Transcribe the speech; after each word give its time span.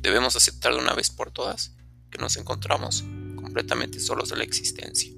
Debemos 0.00 0.36
aceptar 0.36 0.74
de 0.74 0.80
una 0.80 0.94
vez 0.94 1.10
por 1.10 1.32
todas 1.32 1.74
que 2.10 2.18
nos 2.18 2.36
encontramos 2.36 3.04
completamente 3.36 3.98
solos 4.00 4.28
de 4.28 4.36
la 4.36 4.44
existencia, 4.44 5.12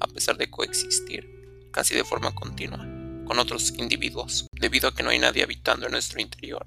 a 0.00 0.08
pesar 0.08 0.36
de 0.36 0.50
coexistir 0.50 1.68
casi 1.70 1.94
de 1.94 2.04
forma 2.04 2.34
continua 2.34 2.78
con 3.24 3.38
otros 3.38 3.72
individuos, 3.78 4.46
debido 4.52 4.88
a 4.88 4.94
que 4.94 5.02
no 5.02 5.10
hay 5.10 5.18
nadie 5.18 5.42
habitando 5.42 5.86
en 5.86 5.92
nuestro 5.92 6.20
interior, 6.20 6.66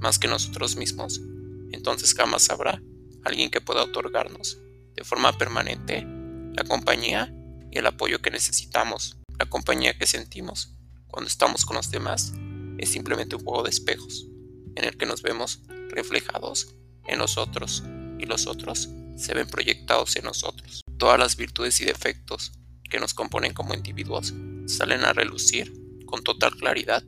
más 0.00 0.18
que 0.18 0.28
nosotros 0.28 0.76
mismos. 0.76 1.20
Entonces 1.72 2.14
jamás 2.14 2.50
habrá 2.50 2.82
alguien 3.24 3.50
que 3.50 3.60
pueda 3.60 3.84
otorgarnos 3.84 4.58
de 4.94 5.04
forma 5.04 5.36
permanente 5.38 6.06
la 6.54 6.64
compañía 6.64 7.34
y 7.70 7.78
el 7.78 7.86
apoyo 7.86 8.20
que 8.20 8.30
necesitamos, 8.30 9.16
la 9.38 9.46
compañía 9.46 9.96
que 9.96 10.06
sentimos 10.06 10.74
cuando 11.08 11.28
estamos 11.28 11.64
con 11.64 11.76
los 11.76 11.90
demás 11.90 12.32
es 12.78 12.90
simplemente 12.90 13.36
un 13.36 13.44
juego 13.44 13.62
de 13.62 13.70
espejos 13.70 14.26
en 14.76 14.84
el 14.84 14.96
que 14.96 15.06
nos 15.06 15.22
vemos 15.22 15.60
reflejados 15.90 16.74
en 17.06 17.18
nosotros 17.18 17.82
y 18.18 18.26
los 18.26 18.46
otros 18.46 18.88
se 19.16 19.34
ven 19.34 19.48
proyectados 19.48 20.16
en 20.16 20.24
nosotros. 20.24 20.80
Todas 20.98 21.18
las 21.18 21.36
virtudes 21.36 21.80
y 21.80 21.84
defectos 21.84 22.52
que 22.88 23.00
nos 23.00 23.14
componen 23.14 23.52
como 23.52 23.74
individuos 23.74 24.34
salen 24.66 25.04
a 25.04 25.12
relucir 25.12 25.72
con 26.06 26.22
total 26.22 26.54
claridad 26.56 27.02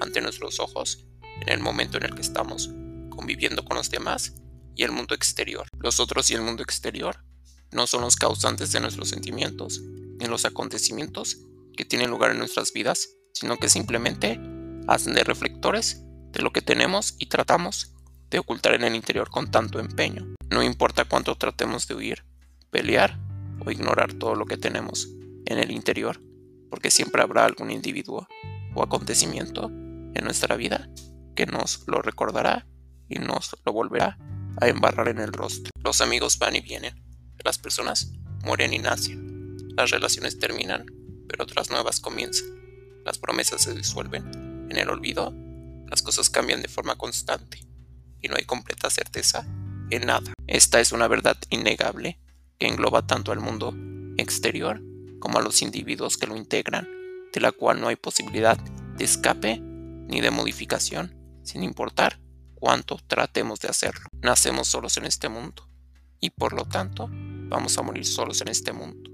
ante 0.00 0.20
nuestros 0.20 0.60
ojos 0.60 1.06
en 1.40 1.48
el 1.48 1.60
momento 1.60 1.98
en 1.98 2.04
el 2.04 2.14
que 2.14 2.22
estamos 2.22 2.70
conviviendo 3.10 3.64
con 3.64 3.76
los 3.76 3.90
demás 3.90 4.34
y 4.76 4.82
el 4.82 4.92
mundo 4.92 5.14
exterior. 5.14 5.66
Los 5.78 6.00
otros 6.00 6.30
y 6.30 6.34
el 6.34 6.42
mundo 6.42 6.62
exterior 6.62 7.24
no 7.72 7.86
son 7.86 8.02
los 8.02 8.16
causantes 8.16 8.72
de 8.72 8.80
nuestros 8.80 9.08
sentimientos 9.08 9.80
ni 9.80 10.26
los 10.26 10.44
acontecimientos 10.44 11.38
que 11.76 11.84
tienen 11.84 12.10
lugar 12.10 12.30
en 12.32 12.38
nuestras 12.38 12.72
vidas, 12.72 13.08
sino 13.32 13.56
que 13.56 13.68
simplemente 13.68 14.40
hacen 14.86 15.14
de 15.14 15.24
reflectores 15.24 16.02
de 16.32 16.42
lo 16.42 16.52
que 16.52 16.62
tenemos 16.62 17.14
y 17.18 17.26
tratamos 17.26 17.94
de 18.30 18.38
ocultar 18.38 18.74
en 18.74 18.84
el 18.84 18.94
interior 18.94 19.28
con 19.28 19.50
tanto 19.50 19.80
empeño. 19.80 20.34
No 20.48 20.62
importa 20.62 21.04
cuánto 21.04 21.34
tratemos 21.36 21.86
de 21.88 21.94
huir, 21.94 22.24
pelear 22.70 23.18
o 23.64 23.70
ignorar 23.70 24.14
todo 24.14 24.34
lo 24.34 24.46
que 24.46 24.56
tenemos 24.56 25.08
en 25.46 25.58
el 25.58 25.70
interior, 25.70 26.20
porque 26.70 26.90
siempre 26.90 27.22
habrá 27.22 27.44
algún 27.44 27.70
individuo 27.70 28.28
o 28.74 28.82
acontecimiento 28.82 29.66
en 29.66 30.24
nuestra 30.24 30.56
vida 30.56 30.88
que 31.34 31.46
nos 31.46 31.84
lo 31.88 32.02
recordará 32.02 32.66
y 33.08 33.18
nos 33.18 33.56
lo 33.64 33.72
volverá 33.72 34.16
a 34.60 34.68
embarrar 34.68 35.08
en 35.08 35.18
el 35.18 35.32
rostro. 35.32 35.70
Los 35.82 36.00
amigos 36.00 36.38
van 36.38 36.56
y 36.56 36.60
vienen, 36.60 36.94
las 37.44 37.58
personas 37.58 38.12
mueren 38.44 38.72
y 38.72 38.78
nacen, 38.78 39.56
las 39.76 39.90
relaciones 39.90 40.38
terminan, 40.38 40.86
pero 41.28 41.44
otras 41.44 41.70
nuevas 41.70 42.00
comienzan, 42.00 42.48
las 43.04 43.18
promesas 43.18 43.62
se 43.62 43.74
disuelven 43.74 44.68
en 44.70 44.76
el 44.76 44.88
olvido, 44.88 45.34
las 45.88 46.02
cosas 46.02 46.30
cambian 46.30 46.62
de 46.62 46.68
forma 46.68 46.96
constante 46.96 47.69
y 48.22 48.28
no 48.28 48.36
hay 48.36 48.44
completa 48.44 48.90
certeza 48.90 49.46
en 49.90 50.06
nada. 50.06 50.32
Esta 50.46 50.80
es 50.80 50.92
una 50.92 51.08
verdad 51.08 51.36
innegable 51.50 52.18
que 52.58 52.68
engloba 52.68 53.06
tanto 53.06 53.32
al 53.32 53.40
mundo 53.40 53.74
exterior 54.16 54.82
como 55.18 55.38
a 55.38 55.42
los 55.42 55.62
individuos 55.62 56.16
que 56.16 56.26
lo 56.26 56.36
integran, 56.36 56.88
de 57.32 57.40
la 57.40 57.52
cual 57.52 57.80
no 57.80 57.88
hay 57.88 57.96
posibilidad 57.96 58.58
de 58.58 59.04
escape 59.04 59.60
ni 59.60 60.20
de 60.20 60.30
modificación, 60.30 61.14
sin 61.42 61.62
importar 61.62 62.20
cuánto 62.54 62.98
tratemos 63.06 63.60
de 63.60 63.68
hacerlo. 63.68 64.06
Nacemos 64.20 64.68
solos 64.68 64.96
en 64.96 65.06
este 65.06 65.28
mundo 65.28 65.68
y 66.20 66.30
por 66.30 66.52
lo 66.52 66.64
tanto 66.64 67.08
vamos 67.10 67.78
a 67.78 67.82
morir 67.82 68.04
solos 68.04 68.40
en 68.40 68.48
este 68.48 68.72
mundo. 68.72 69.10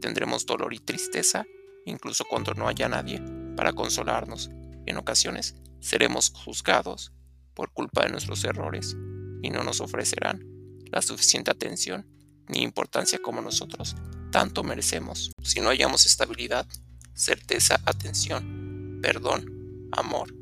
Tendremos 0.00 0.46
dolor 0.46 0.74
y 0.74 0.78
tristeza 0.78 1.46
incluso 1.86 2.24
cuando 2.24 2.54
no 2.54 2.68
haya 2.68 2.88
nadie 2.88 3.22
para 3.56 3.72
consolarnos. 3.72 4.50
En 4.86 4.96
ocasiones 4.96 5.56
seremos 5.80 6.30
juzgados 6.30 7.12
por 7.54 7.72
culpa 7.72 8.04
de 8.04 8.10
nuestros 8.10 8.44
errores 8.44 8.96
y 9.42 9.50
no 9.50 9.64
nos 9.64 9.80
ofrecerán 9.80 10.44
la 10.86 11.02
suficiente 11.02 11.50
atención 11.50 12.06
ni 12.48 12.62
importancia 12.62 13.20
como 13.22 13.40
nosotros 13.40 13.96
tanto 14.30 14.62
merecemos. 14.62 15.32
Si 15.42 15.60
no 15.60 15.68
hallamos 15.68 16.06
estabilidad, 16.06 16.66
certeza, 17.14 17.80
atención, 17.84 19.00
perdón, 19.02 19.88
amor, 19.92 20.34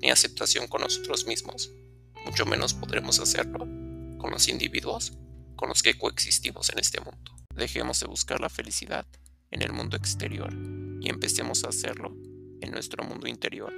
ni 0.00 0.10
aceptación 0.10 0.66
con 0.68 0.82
nosotros 0.82 1.26
mismos, 1.26 1.72
mucho 2.24 2.46
menos 2.46 2.74
podremos 2.74 3.18
hacerlo 3.18 3.58
con 4.18 4.30
los 4.30 4.48
individuos 4.48 5.12
con 5.56 5.68
los 5.68 5.82
que 5.82 5.94
coexistimos 5.94 6.70
en 6.70 6.78
este 6.78 7.00
mundo. 7.00 7.32
Dejemos 7.54 8.00
de 8.00 8.06
buscar 8.06 8.40
la 8.40 8.48
felicidad 8.48 9.06
en 9.50 9.62
el 9.62 9.72
mundo 9.72 9.96
exterior 9.96 10.52
y 11.00 11.08
empecemos 11.08 11.64
a 11.64 11.68
hacerlo 11.68 12.16
en 12.60 12.70
nuestro 12.70 13.04
mundo 13.04 13.28
interior. 13.28 13.72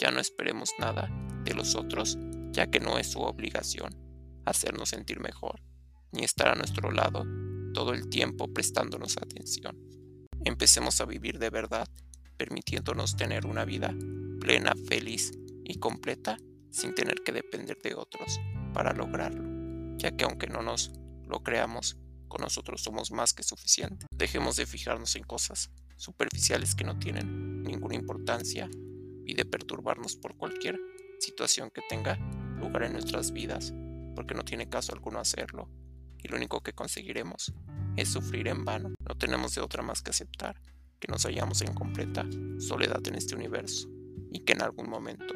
Ya 0.00 0.10
no 0.10 0.20
esperemos 0.20 0.72
nada 0.78 1.08
de 1.44 1.54
los 1.54 1.74
otros, 1.74 2.16
ya 2.52 2.68
que 2.68 2.80
no 2.80 2.98
es 2.98 3.08
su 3.08 3.20
obligación 3.20 4.08
hacernos 4.44 4.90
sentir 4.90 5.20
mejor, 5.20 5.60
ni 6.12 6.24
estar 6.24 6.48
a 6.48 6.54
nuestro 6.54 6.90
lado 6.90 7.24
todo 7.74 7.92
el 7.92 8.08
tiempo 8.08 8.52
prestándonos 8.52 9.16
atención. 9.18 9.76
Empecemos 10.44 11.00
a 11.00 11.04
vivir 11.04 11.38
de 11.38 11.50
verdad, 11.50 11.88
permitiéndonos 12.36 13.16
tener 13.16 13.46
una 13.46 13.64
vida 13.64 13.94
plena, 14.40 14.74
feliz 14.88 15.32
y 15.64 15.78
completa 15.78 16.38
sin 16.70 16.94
tener 16.94 17.22
que 17.24 17.32
depender 17.32 17.78
de 17.82 17.94
otros 17.94 18.40
para 18.72 18.92
lograrlo, 18.92 19.96
ya 19.98 20.16
que 20.16 20.24
aunque 20.24 20.46
no 20.46 20.62
nos 20.62 20.92
lo 21.26 21.42
creamos, 21.42 21.98
con 22.28 22.42
nosotros 22.42 22.82
somos 22.82 23.10
más 23.10 23.32
que 23.32 23.42
suficiente. 23.42 24.06
Dejemos 24.14 24.56
de 24.56 24.66
fijarnos 24.66 25.16
en 25.16 25.24
cosas 25.24 25.70
superficiales 25.96 26.74
que 26.74 26.84
no 26.84 26.98
tienen 26.98 27.62
ninguna 27.62 27.94
importancia 27.94 28.68
y 29.28 29.34
de 29.34 29.44
perturbarnos 29.44 30.16
por 30.16 30.36
cualquier 30.36 30.80
situación 31.20 31.70
que 31.70 31.82
tenga 31.88 32.16
lugar 32.58 32.84
en 32.84 32.94
nuestras 32.94 33.30
vidas, 33.30 33.74
porque 34.16 34.34
no 34.34 34.42
tiene 34.42 34.68
caso 34.68 34.92
alguno 34.92 35.20
hacerlo, 35.20 35.68
y 36.18 36.28
lo 36.28 36.36
único 36.36 36.62
que 36.62 36.72
conseguiremos 36.72 37.52
es 37.96 38.08
sufrir 38.08 38.48
en 38.48 38.64
vano. 38.64 38.94
No 39.06 39.14
tenemos 39.16 39.54
de 39.54 39.60
otra 39.60 39.82
más 39.82 40.02
que 40.02 40.10
aceptar 40.10 40.60
que 40.98 41.08
nos 41.08 41.24
hallamos 41.24 41.60
en 41.60 41.74
completa 41.74 42.26
soledad 42.58 43.06
en 43.06 43.16
este 43.16 43.36
universo, 43.36 43.88
y 44.32 44.40
que 44.40 44.54
en 44.54 44.62
algún 44.62 44.88
momento 44.88 45.34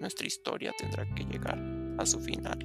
nuestra 0.00 0.26
historia 0.26 0.72
tendrá 0.78 1.12
que 1.14 1.24
llegar 1.24 1.60
a 1.98 2.06
su 2.06 2.20
final, 2.20 2.58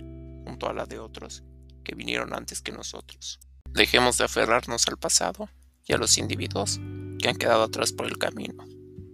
junto 0.45 0.69
a 0.69 0.73
la 0.73 0.85
de 0.85 0.99
otros 0.99 1.43
que 1.83 1.95
vinieron 1.95 2.33
antes 2.33 2.61
que 2.61 2.71
nosotros. 2.71 3.39
Dejemos 3.71 4.19
de 4.19 4.25
aferrarnos 4.25 4.87
al 4.87 4.97
pasado 4.97 5.49
y 5.87 5.93
a 5.93 5.97
los 5.97 6.17
individuos 6.19 6.79
que 7.19 7.29
han 7.29 7.35
quedado 7.35 7.63
atrás 7.63 7.91
por 7.93 8.05
el 8.05 8.17
camino, 8.17 8.63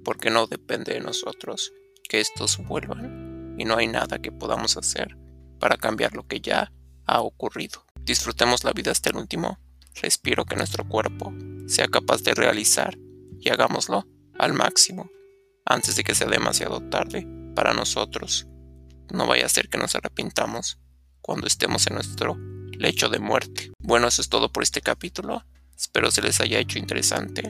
porque 0.03 0.29
no 0.29 0.47
depende 0.47 0.93
de 0.93 0.99
nosotros 0.99 1.73
que 2.07 2.19
estos 2.19 2.57
vuelvan 2.57 3.55
y 3.57 3.65
no 3.65 3.75
hay 3.75 3.87
nada 3.87 4.19
que 4.19 4.31
podamos 4.31 4.77
hacer 4.77 5.17
para 5.59 5.77
cambiar 5.77 6.13
lo 6.13 6.27
que 6.27 6.41
ya 6.41 6.71
ha 7.05 7.21
ocurrido. 7.21 7.85
Disfrutemos 8.01 8.63
la 8.63 8.73
vida 8.73 8.91
hasta 8.91 9.09
el 9.09 9.17
último 9.17 9.59
respiro 10.01 10.45
que 10.45 10.55
nuestro 10.55 10.87
cuerpo 10.87 11.33
sea 11.67 11.87
capaz 11.87 12.23
de 12.23 12.33
realizar 12.33 12.97
y 13.39 13.49
hagámoslo 13.49 14.07
al 14.37 14.53
máximo 14.53 15.09
antes 15.65 15.95
de 15.95 16.03
que 16.03 16.15
sea 16.15 16.27
demasiado 16.27 16.81
tarde 16.89 17.27
para 17.55 17.73
nosotros. 17.73 18.47
No 19.13 19.27
vaya 19.27 19.45
a 19.45 19.49
ser 19.49 19.69
que 19.69 19.77
nos 19.77 19.95
arrepintamos 19.95 20.79
cuando 21.21 21.47
estemos 21.47 21.87
en 21.87 21.95
nuestro 21.95 22.35
lecho 22.71 23.09
de 23.09 23.19
muerte. 23.19 23.71
Bueno, 23.79 24.07
eso 24.07 24.21
es 24.21 24.29
todo 24.29 24.51
por 24.51 24.63
este 24.63 24.81
capítulo. 24.81 25.45
Espero 25.77 26.11
se 26.11 26.21
les 26.21 26.39
haya 26.41 26.59
hecho 26.59 26.79
interesante 26.79 27.43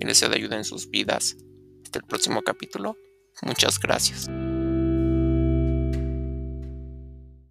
y 0.00 0.04
les 0.04 0.18
sea 0.18 0.28
de 0.28 0.36
ayuda 0.36 0.56
en 0.56 0.64
sus 0.64 0.90
vidas. 0.90 1.36
El 1.94 2.02
próximo 2.02 2.42
capítulo. 2.42 2.96
Muchas 3.42 3.78
gracias. 3.78 4.28